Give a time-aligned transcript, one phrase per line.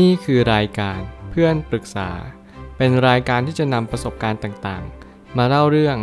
[0.00, 2.10] นี่คือรายการเพื่อนปรึกษา
[2.76, 5.96] เป็นรายการที่จะนำประสบการณ์ต่างๆ มาเล่าเรื่อง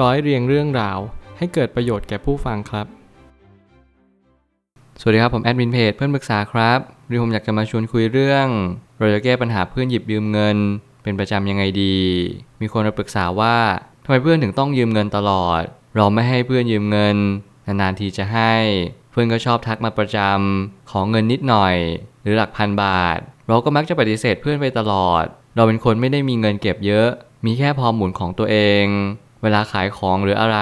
[0.00, 0.98] ร้อยเรียงเรื่องราว
[1.38, 2.86] ให้เกิดประโยชน์แก่ผู้ฟังครับ
[5.00, 8.46] สวัสดีครับผมแอดมินเพจเพื่อนปรึกษาครับวันนี้ผมอยากจะมาชวนคุยเรื่อง
[8.98, 10.56] เราจะแก้ปัญหาเพื่อนหยิบยืมเงิน
[11.02, 11.98] เป็นประจำยังไงดี
[12.60, 13.56] มีคนมาปรึกษาว่า
[14.04, 15.62] ทำไมเพื่อนถึงต้องยืมเงินตลอด
[15.96, 17.16] เราไม่ให้เพื่อนยืมเงิน
[17.66, 18.52] นานๆทีจะให้
[19.12, 21.76] เพื่อนก็ชอบทักมาประจำขอเงินนิดหน่อย
[22.22, 23.18] หรือหลักพันบาท
[23.48, 25.24] เราก็มักจะปฏิเสธเพื่อนไปตลอด
[25.56, 27.08] เราเป็นคนไม่ได้มีเงินเก็บเยอะ
[27.46, 28.84] มีแค่พอหมุนของตัวเอง
[29.42, 30.58] เวลาขายของหรืออะไร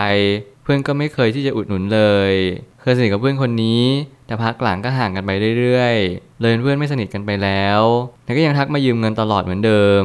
[0.63, 2.33] เพื่อนก็ไม่เคยที่จะอุดหนุนเลย
[2.81, 3.83] เคยสนิทกับเพื่อนคนนี้
[4.27, 7.81] แต่พักหลังก็ห่างกันไปเรื่อยๆ เลยเป็นเพื่อนไม่สนิทกันไปแล้ว
[8.25, 10.05] แต่ก็ยังทักมายืมเงินตลอดเหมือนเดิม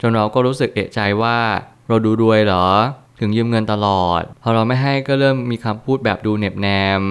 [0.00, 1.38] จนเราก็รู้สึกเอะใจว่า
[1.88, 2.66] เราดูรวยเหรอ
[3.20, 6.68] ถึงยืมเงินตลอด พอเราไม่ให้ก็เริ่มมีคำพูดแบบดูเหน็บแน
[7.00, 7.02] ม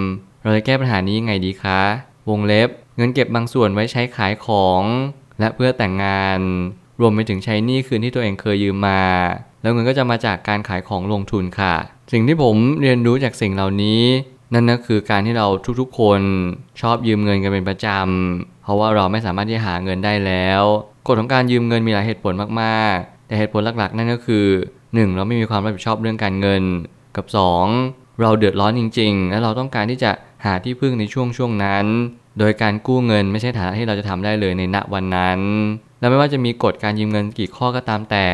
[0.46, 1.80] เราจะแก้ปัญหานี้ยังไงดีคะ
[2.30, 4.82] วงเล็บ เงินเก็บบางส่วนไว้ใช้ขายของ
[5.40, 6.38] และเพื่อแต่งงาน
[7.00, 9.02] รวมไปถึงใช้หนี้คืนที่ตัวเองเคยยืมมา
[9.62, 11.74] แล้วเงินก็จะมาจากการขายของลงทุนค่ะ
[12.12, 14.02] สิ่งที่ผมเรียนรู้จากสิ่งเหล่านี้
[14.54, 15.46] นั่นก็คือการที่เรา
[15.80, 16.20] ทุกๆ คน
[16.80, 20.62] ชอบยืมเงินกันเป็นประจำเพราะว่าเราไม่สามารถที่จะหาเงินได้แล้ว
[21.06, 24.46] กฎของการยืมเงินมีหลายเหตุผลมากๆ แต่เหตุผลหลักๆ นั่นก็คือ
[24.80, 25.16] 1.
[25.16, 26.62] เราไม่มีความรับผิดชอบเรื่องการเงิน
[27.16, 27.26] กับ
[27.72, 28.20] 2.
[28.20, 30.10] เราเดือดร้อนจริง ๆ และเราต้องการที่จะ
[30.46, 31.86] หาที่พึ่งในช่วงช่วงนั้น
[32.38, 35.40] โดยการกู้เงินไม่ใช่ฐานะที่เราจะทำได้เลยในณวันนั้น
[36.00, 38.28] และไม่ว่าจะมีกฎการยืมเงินกี่ข้อก็ตามแต่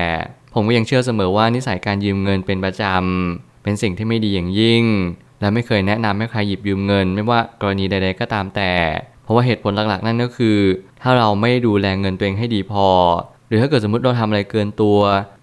[0.54, 4.84] ผมก็ยังเชื่อเสมอว่านิสัยการยืมเงินเป็นประจำเป็นสิ่งที่ไม่ดีอย่างยิ่ง
[5.40, 8.72] และไม่เคยแนะนำให้ใครหยิบยืมเงิน ไม่ว่ากรณีใด ๆ ก็ตามแต่
[9.24, 10.58] เพราะว่าเหตุผลหลักๆ นั่นก็คือ
[11.02, 12.88] ถ้าเราไม่ดูแลเงินตัวเองให้ดีพอ
[13.48, 14.98] หรือถ้าเกิดสมมติเราทำอะไรเกินตัว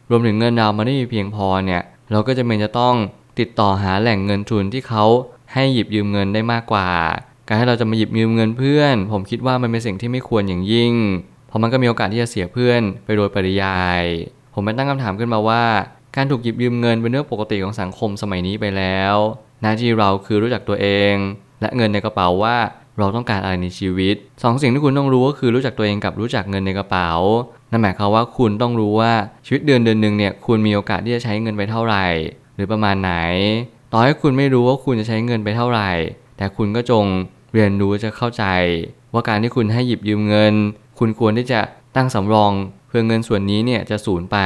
[0.10, 1.82] รวมถึงเงินเรามันไม่มีเพียงพอเนี่ย
[2.12, 2.96] เราก็จะเป็นจะต้อง
[3.40, 5.06] ติดต่อหาแหล่งเงินทุนที่เขา
[5.54, 6.90] ให้หยิบยืมเงินได้มากกว่า
[7.48, 10.94] การให้เราจะมาหยิบยืมเงินเพื่อน ผมคิดว่ามันเป็นสิ่งที่ไม่ควรอย่างยิ่ง
[11.48, 14.04] เพราะมันก็มีโอกาสที่จะเสียเพื่อนไปโดยปริยาย
[14.54, 15.64] ผมไปตั้งคำถามขึ้นมาว่า
[16.16, 19.16] การถูกหยิบยืมเงินเป็นเรื่องปกติของสังคมสมัยนี้ไปแล้ว
[19.62, 21.14] หน้าที่เราคือรู้จักตัวเอง
[21.62, 22.58] และเงินในกระเป๋าว่า
[22.98, 27.12] เราต้องการอะไรในชีวิตสองสิ่งที่คุณต้องรู้ก็คือรู้จักตัวเองกับรู้จักเงินในกระเป๋า
[27.72, 29.14] นั่นหมายความว่าคุณต้องรู้ว่า
[29.46, 32.06] ชีวิตเดือนเดือนหนึ่งเนี่ยคุณมีโอกาสที่จะใช้เงินไปเท่าไหร่
[32.56, 33.14] หรือประมาณไหน
[33.92, 35.92] ต่อให้คุณไม่รู้ว่าคุณจะใช้เงินไปเท่าไหร่
[36.38, 37.06] แต่คุณก็จง
[37.54, 38.44] เรียนรู้จะเข้าใจ
[39.14, 40.54] ว่าการที่คุณให้หยิบยืมเงิน
[41.00, 41.62] คุณควรที่จะ
[41.96, 42.52] ตั้งสำรอง
[42.88, 44.38] เพื่อเงินส่วนนี้เนี่ยจะสูญไป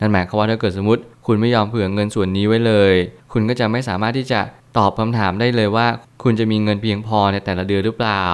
[0.00, 2.92] นั่นหมายความว่าถ้าเกิดสมมติ คุณไม่ยอมเผื่อเงินส่วนนี้ไว้เลย
[3.32, 4.40] คุณก็จะไม่สามารถที่จะ
[4.78, 5.86] ตอบคำถามได้เลยว่า
[6.22, 8.26] คุณจะมีเงินเพียงพอในแต่ละเดือนหรือเปล่า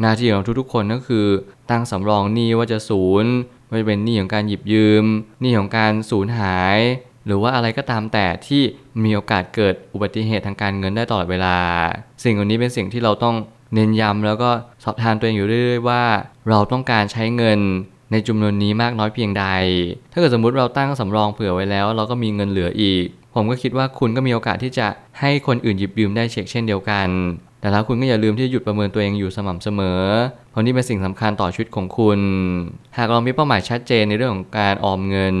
[0.00, 1.26] หน้าที่ของทุกๆ คนก็คือ
[1.70, 3.32] ตั้งสำรองหนี้ว่าจะศูนย์
[3.68, 5.04] ไม่ว่าจะเป็นหนี้ของการหยิบยืม
[5.40, 6.78] หนี้ของการสูญหาย
[7.26, 8.62] หรือว่าอะไรก็ตามแต่ที่
[9.04, 11.56] มีโอกาสเกิดอุบัติเหตุทางการเงินได้ตลอดเวลา
[12.24, 13.36] สิ่งเหล่านี้เป็นสิ่งที่เราต้อง
[13.74, 14.50] เน้นย้ำแล้วก็
[14.84, 16.02] สอบทานตัวเองอยู่เรื่อยๆว่า
[16.48, 17.60] เราต้องการใช้เงิน
[18.12, 19.46] ในจำนวนนี้มากน้อยเพียงใด
[20.12, 24.86] ถ้าเกิดสมมุติเราตั้งสำรองเผื่อไว้แล้ว เราก็มีเงินเหลืออีก ผมก็คิดว่าคุณก็มีโอกาสที่จะ
[25.20, 27.08] ให้คนอื่นหยิบยืมได้เช็คเช่นเดียวกัน
[27.60, 30.02] แต่แล้วคุณก็อย่าลืมที่จะหยุดประเมินตัวเองอยู่สม่ำเสมอ
[30.50, 32.20] เพราะนี่เป็นสิ่งสำคัญต่อชีวิตของคุณ
[32.96, 35.36] หากเรามีเป้าหมายชัดเจนในเรื่องของการออมเงิน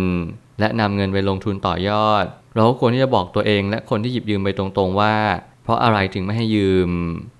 [0.60, 2.24] และนำเงินไปลงทุนต่อยอด
[2.54, 5.14] เราควรที่จะบอกตัวเองและคนที่หยิบยืมไปตรงๆว่า
[5.64, 6.90] เพราะอะไรถึงไม่ให้ยืม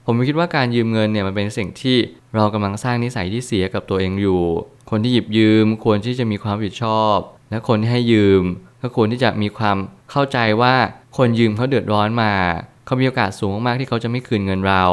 [0.07, 1.97] ผมคิดว่าการยืมเงินเนี่ยมันเป็นสิ่งที่
[2.35, 4.43] เรากำลังสร้างนิสัยที่เสียกับตัวเองอยู่
[4.91, 7.17] คนที่หยิบยืมควรที่จะมีความรับผิดชอบ
[7.51, 8.43] และคนที่ให้ยืม
[8.81, 9.77] ก็ควรที่จะมีความ
[10.11, 10.75] เข้าใจว่า
[11.17, 12.33] คนยืมเขาเดือดร้อนมา
[12.87, 14.85] เขามีโอกาสสูงมากๆที่เขาจะไม่คืนเงินเรา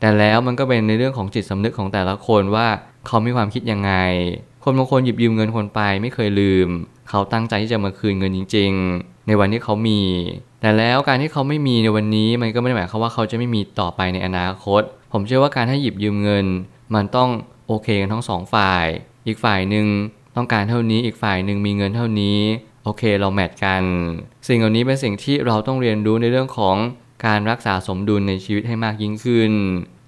[0.00, 2.68] แต่แล้วมันก็เป็นในเรื่องของจิตสำนึกของแต่ละคนว่า
[3.06, 3.92] เขามีความคิดยังไง
[4.64, 6.68] คนบางคนหยิบยืมเงินคนไปไม่เคยลืม
[7.08, 10.00] เขาตั้งใจที่จะมาคืนเงินจริง ๆ ในวันที่เขามี
[10.60, 14.82] แต่แล้วการที่เขาไม่มีในวันนี้มันก็ไม่ได้หมายความว่าเขาจะไม่มีต่อไปในอนาคต
[15.12, 16.46] ผมเชื่อว่าการให้หยิบยืมเงิน
[16.94, 17.28] มันต้อง
[17.66, 18.86] โอเคกันทั้งสองฝ่าย
[19.26, 19.86] อีกฝ่ายหนึ่ง
[20.36, 22.38] ต้องการเท่านี้อีกฝ่ายหนึ่งมีเงินเท่านี้
[22.84, 23.82] โอเคเราแมทกัน
[24.48, 26.76] สิ่งเหล่านี้เป็นสิ่งที่เราต้องเรียนรู้ในเรื่องของ
[27.26, 29.52] การรักษาสมดุลในชีวิตให้มากยิ่งขึ้น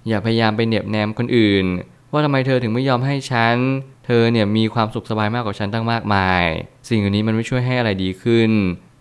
[0.07, 1.65] อย่าพยายามไปเหน็บแนมคนอื่น
[2.11, 3.57] ว่าทำไมเธอถึงไม่ยอมให้ฉัน
[4.05, 6.43] เธอเนี่ยมีความสุขสบายมากกว่าฉันตั้งมากมาย
[6.89, 8.51] สิ่งเหล่านี้มันไม่ช่วยให้อะไรดีขึ้น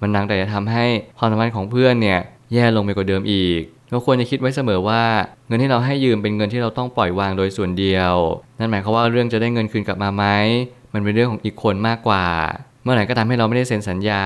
[0.00, 0.84] มันนังแต่จะทำให้
[1.18, 2.20] ความสัมพันธ์ของเพื่อนเนี่ย
[2.54, 3.60] แย่ลงไปกว่าเดิมอีก
[3.90, 5.02] เราควรจะคิดไว้เสมอว่า
[5.46, 8.14] เงินที่เราให้ยืมเป็นเงินที่เราต้องปล่อยวางโดยส่วนเดียว
[8.58, 10.24] นั่นหมายความว่าเรื่องจะได้เงินคืนกลับมาไหม
[10.94, 12.26] มันเป็นเรื่องของอีกคนมากกว่า
[12.82, 14.22] เมื่อไหร่ก็ตามให้เราไม่ได้เซ็นสัญญา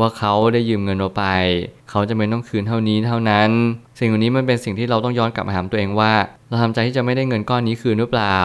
[0.00, 1.24] ว่าเขาได้ยืมเงินเราไป
[1.90, 3.50] เขาจะไม่ต้องคืนเท่านี้เท่านั้น
[3.98, 6.12] สิ่งเหล่านี้มันเป็นสิ่งที่เราต้องย้อนกลับมาถามตัวเองว่า
[6.48, 8.38] เราทำใจที่จะไม่ได้เงินก้อนนี้คืนหรือเปล่า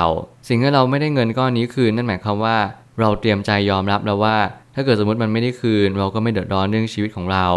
[0.47, 2.57] สิ่งที่เราไม่ได้เงินก้อนนี้คืนนั่นหมายความว่า
[2.99, 4.37] เราเตรียมใจยอมรับแล้วว่า
[4.75, 7.47] ถ้าเกิดสมมติมันไม่ได้คืน เราก็ไม่เดือดร้อนเรื่องชีวิตของเรา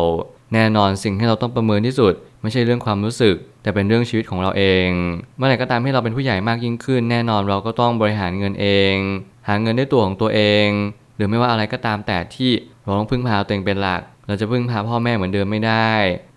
[0.54, 4.88] แน่นอนสิ่งที่เราต้องประเมินที่สุด ไม่ใช่เรื่องความรู้สึก แต่เป็นเรื่องชีวิตของเราเอง
[5.36, 8.94] เมื่อไหร่ก็ตามที่เราเป็นผู้ใหญ่มากยิ่งขึ้น แน่นอนเราก็ต้องบริหารเงินเอง
[9.48, 10.68] หาเงินด้วยตัวของตัวเอง
[11.19, 12.50] หรือไม่ว่าอะไรก็ตามแต่ที่
[12.82, 15.93] เราต้องพึ่งพาตัวเองเป็นหลัก เราจะพึ่งพาพ่อแม่เหมือนเดิมไม่ได้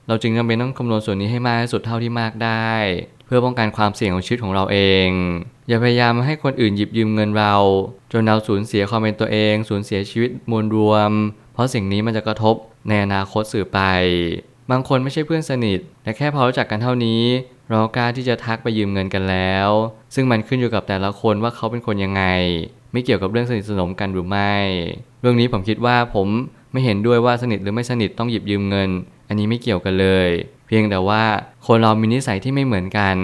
[0.08, 2.70] เราจึงจำเป็นต้องคำนวณส่วนนี้ให้มากที่สุดเท่าที่มากได้
[3.26, 5.10] เพื่อป้องกันความเสี่ยงของชีวิตของเราเอง
[5.68, 7.56] อย่าพยายามให้คนอื่นหยิบยืมเงินเรา
[8.12, 11.12] จนเราสูญเสียความเป็นตัวเองสูญเสียชีวิตมวลรวม
[11.54, 12.56] เพราะสิ่งนี้มันจะกระทบ
[12.88, 13.80] ในอนาคตสื่อไป
[14.72, 17.24] บางคนไม่ใช่เพื่อนสนิทแต่แค่พอรู้จักกันเท่านี้
[17.70, 19.70] เรากล้าที่จะทักไปยืมเงินกันแล้ว
[20.16, 22.24] ซึ่งมันขึ้นอยู่กับแต่ละคนว่าเขาเป็นคนยังไง
[22.92, 24.54] ไม่เกี่ยวกับเรื่องสนิทสนมกันหรือไม่
[25.22, 26.28] เรื่องนี้ผมคิดว่าผม
[26.72, 28.90] ไม่เห็นด้วยว่าสนิทหรือไม่สนิทต้องหยิบยืมเงิน
[29.28, 30.30] อันนี้ไม่เกี่ยวกันเลย
[30.68, 31.24] เพียงแต่ว่า
[31.68, 33.18] คนเรามีนิสัยที่ไม่เหมือนกัน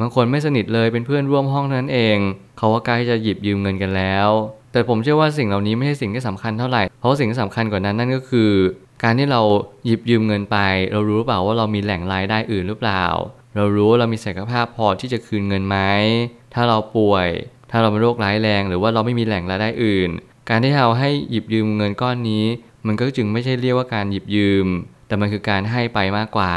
[0.00, 2.18] บางคนไม่สนิทเลยเป็นเพื่อนร่วมห้องนั้นเอง
[2.58, 4.28] เขาก็กล้าที่จะหยิบยืมเงินกันแล้ว
[4.72, 8.50] แต่ผมเชื่อว่าสิ่งเหล่านี้ไม่ใช่สิ่งที่สำคัญเท่าไหร่ เพราะสิ่งที่สำคัญกว่านั้นนั่นก็คือ
[9.02, 9.40] การที่เรา
[9.86, 10.58] หยิบยืมเงินไป
[10.92, 13.04] เรารู้หรือเปล่าว่าเรามีแหล่งรายได้อื่นหรือเปล่า
[13.56, 15.78] เรารู้ว่าเรามีศักยภาพพอที่จะคืนเงินไหม
[16.54, 17.28] ถ้าเราป่วย
[17.70, 20.10] ถ้าเราเป็นโรคร้ายแรงหรือว่าเราไม่มีแหล่งรายได้อื่น
[20.48, 22.44] การที่เราให้หยิบยืมเงินก้อนนี้
[22.86, 24.66] มันก็จึงไม่ใช่เรียกว่าการหยิบยืม
[25.06, 26.54] แต่มันคือการให้ไปมากกว่า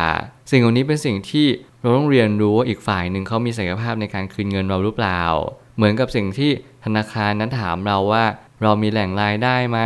[0.52, 1.48] สิ่งเหล่านี้เป็นสิ่งที่
[1.82, 5.22] เราต้องเรียนรู้ว่าอีกฝ่ายหนึ่งเขามีศักยภาพในการคืนเงินเราหรือเปล่า
[5.76, 6.52] เหมือนกับสิ่งที่
[6.86, 8.26] ธนาคารนั้นถามเราว่า
[8.64, 9.80] เรามีแหล่งรายได้ไหม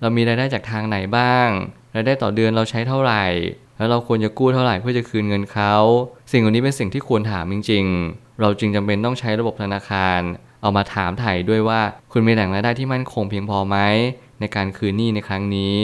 [0.00, 1.48] เรามีรายได้จากทางไหนบ้าง
[1.94, 3.24] รายได้ต่อเดือนเราใช้เท่าไหร่
[3.78, 5.74] แล้วเราควรจะกู้เท่าไหร่เพื่อจะคืนเงินเขา
[6.32, 10.20] สิ่งเหล่านี้เป็นสิ่งที่ควรถามจริง ๆ เราจึงจำเป็นต้องใช้ระบบธนาคาร
[10.62, 11.80] เอามาถามไถ่ด้วยว่า
[12.12, 13.76] คุณมีแหล่งรายได้ที่มั่นคงเพียงพอไหม
[14.40, 15.80] ในการคืนหนี้ในครั้งนี้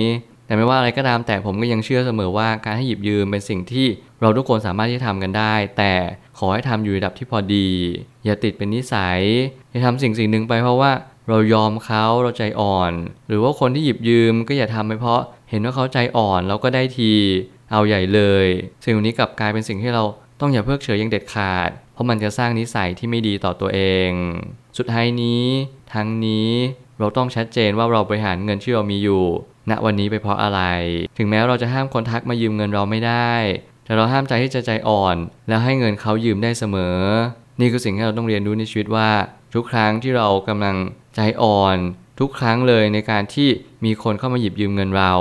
[0.47, 3.87] แต่ไม่ว่าอะไรก็ตามแต่ผมก็ยังเชื่อเสมอว่าการให้หยิบยืมเป็นสิ่งที่
[4.21, 5.93] เราทุกคนสามารถที่จะทำกันได้ แต่
[6.39, 7.69] ขอให้ทำอยู่ระดับที่พอดี
[8.25, 9.21] อย่าติดเป็นนิสัย
[9.71, 10.93] อย่าทำสิ่งสิ่งหนึ่งไปเพราะว่า
[11.29, 12.93] เรายอมเขาเราใจอ่อน
[13.29, 15.21] หรือว่าคนที่หยิบยืมก็อย่าทำไปเพราะ
[15.51, 17.13] เห็นว่าเขาใจอ่อนแล้วก็ได้ที
[17.73, 18.47] เอาใหญ่เลย
[18.85, 20.05] สิ่งนี้กลับกลายเป็นสิ่งที่เรา
[20.41, 24.11] ต้องอย่าเพิกเฉยอยังเด็ดขาด ราะมันจะสร้างนิสัยที่ไม่ดีต่อตัวเอง
[24.79, 25.45] สุดท้ายนี้
[25.95, 26.51] ทั้งนี้
[26.99, 29.25] เราต้องชัดเจนว่าเราบริหารเงินที่เรามีอยู่
[29.71, 30.61] ณวันนี้ไปเพราะอะไร
[31.19, 33.33] ถึงแม้เราจะห้ามคนทักมายืมเงินเราไม่ได้
[33.85, 35.17] แต่เราห้ามใจที่จะใจอ่อน
[35.49, 36.99] แล้วให้เงินเขายืมได้เสมอ
[37.61, 39.11] นี่คือสิ่งที่เราต้องเรียนรู้ในชีวิตว่า
[39.55, 40.77] ทุกครั้งที่เรากำลัง
[41.17, 41.77] ใจอ่อน
[42.21, 43.49] ทุกครั้งเลยในการที่
[43.85, 45.15] มีคนเข้ามาหยิบยืมเงินเรา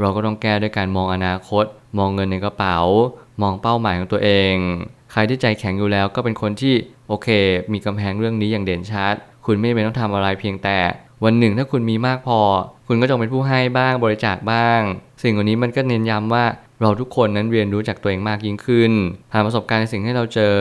[0.00, 1.64] เราก็ต้องแก้ด้วยการมองอนาคต
[1.98, 2.78] มองเงินในกระเป๋า
[3.42, 4.54] มองเป้าหมายของตัวเอง
[5.20, 6.74] รที่ใจแข็งอยู่แล้วก็เป็นคนที่
[7.08, 7.28] โอเค
[7.72, 9.14] มีกำแพงเรื่องนี้อย่างเด่นชัด
[9.46, 10.78] คุณไม่เป็นต้องทำอะไรเพียงแต่
[11.24, 12.40] วันหนึ่งถ้าคุณมีมากพอ
[12.88, 14.80] คุณก็จงเป็นผู้ให้บ้างบริจาคบ้าง
[15.22, 16.44] สิ่งเหล่านี้มันก็เน้นย้ำว่า
[16.82, 18.92] เราทุกคนนั้นเรียนรู้จากตัวเองมากยิ่งขึ้น
[19.32, 20.56] ผ่านประสบการณ์ในสิ่งที่เราเจอ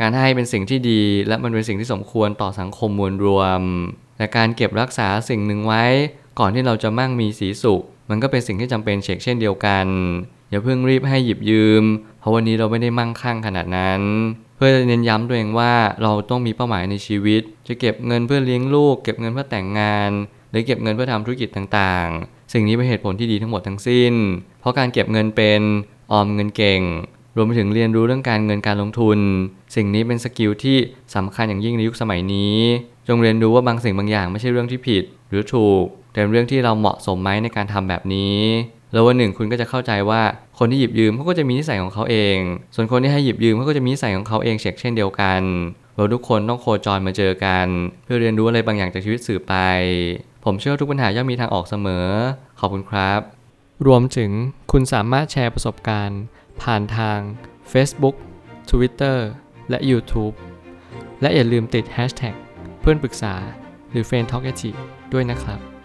[0.00, 3.60] การให้เป็นสิ่งที่ดี และมันเป็นสิ่งที่สมควรต่อสังคมมวลรวม
[4.16, 5.84] แต่การเก็บรักษาสิ่งหนึ่งไว้
[6.38, 9.86] ก่อนที่เราจะมั่งมีสีสุข มันก็เป็นสิ่งที่จำเป็นเชกเช่นเดียวกัน
[10.50, 11.84] อย่าเพิ่งรีบให้หยิบยืม
[12.20, 14.02] เพราะวันนี้เราไม่ได้มั่งคั่งขนาดนั้น
[14.56, 15.72] เพื่อเน้นย้ำตัวเองว่า
[16.02, 20.10] เราต้องมีเป้าหมายในชีวิต จะเก็บเงินเพื่อเลี้ยงลูก เก็บเงินเพื่อแต่งงาน
[20.50, 24.14] หรือเก็บเงินเพื่อทำธุรกิจต่างๆ สิ่งนี้เป็นเหตุผลที่ดีทั้งหมดทั้งสิ้น
[24.60, 25.60] เพราะการเก็บเงินเป็น
[26.12, 26.82] ออมเงินเก่ง
[27.36, 29.18] รวมไปถึงเรียนรู้เรื่องการเงินการลงทุน
[29.76, 30.76] สิ่งนี้เป็นสกิลที่
[31.14, 32.58] สำคัญอย่างยิ่งในยุคสมัยนี้
[33.08, 38.38] จงเรียนรู้ว่าบางสิ่งบางอย่างไม่ใช่เรื่องที่ผิด หรือถูก แต่เป็นเรื่องที่เราเหมาะสมไหมในการทำแบบนี้
[38.92, 40.22] แล้ววันหนึ่งคุณก็จะเข้าใจว่า
[40.58, 42.38] คนที่หยิบยืมเขาก็จะมีนิสัยของเขาเอง
[42.74, 45.42] ส่วนคนที่ให้หยิบยืมเขาก็จะมีนิสัยของเขาเองเช่นเช่นเดียวกัน
[45.96, 47.66] เราทุกคนต้องโคจรมาเจอกัน
[48.04, 49.54] เพื่อเรียนรู้อะไรบางอย่างจากชีวิตสื่อไป
[50.44, 52.06] ผมเชื่อทุกปัญหาย่อมมีทางออกเสมอ
[52.60, 53.20] ขอบคุณครับ
[53.86, 54.30] รวมถึง
[54.72, 56.20] คุณสามารถแชร์ประสบการณ์
[56.62, 57.18] ผ่านทาง
[57.72, 58.16] Facebook
[58.70, 59.18] Twitter
[59.70, 60.34] และ YouTube
[61.20, 62.34] และอย่าลืมติด Hashtag
[62.80, 63.34] เพื่อนปรึกษา
[63.90, 64.46] หรือ f r ร e n d t a l k
[65.12, 65.77] ด้วยนะครับ